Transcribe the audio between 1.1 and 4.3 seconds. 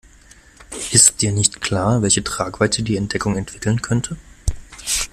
dir nicht klar, welche Tragweite die Entdeckung entwickeln könnte?